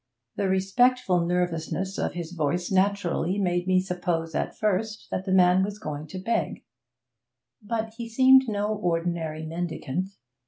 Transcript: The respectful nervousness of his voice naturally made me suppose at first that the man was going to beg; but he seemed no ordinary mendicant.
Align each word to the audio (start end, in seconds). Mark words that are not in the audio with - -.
The 0.35 0.49
respectful 0.49 1.23
nervousness 1.27 1.99
of 1.99 2.13
his 2.13 2.31
voice 2.31 2.71
naturally 2.71 3.37
made 3.37 3.67
me 3.67 3.79
suppose 3.79 4.33
at 4.33 4.57
first 4.57 5.07
that 5.11 5.25
the 5.25 5.31
man 5.31 5.63
was 5.63 5.77
going 5.77 6.07
to 6.07 6.17
beg; 6.17 6.65
but 7.61 7.93
he 7.97 8.09
seemed 8.09 8.45
no 8.49 8.73
ordinary 8.73 9.45
mendicant. 9.45 10.07